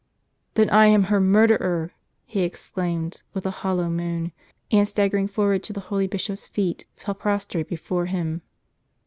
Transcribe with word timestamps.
"Then 0.55 0.67
I 0.71 0.87
am 0.87 1.03
her 1.13 1.19
murderer," 1.21 1.91
he 2.25 2.41
exclaimed, 2.41 3.21
with 3.35 3.45
a 3.45 3.51
hollow 3.61 3.87
moan; 3.87 4.31
and 4.71 4.87
staggering 4.87 5.27
forward 5.27 5.61
to 5.65 5.73
the 5.73 5.79
holy 5.93 6.07
bishop's 6.07 6.47
feet, 6.47 6.87
fell 6.95 7.13
prostrate 7.13 7.69
before 7.69 8.07
him. 8.07 8.41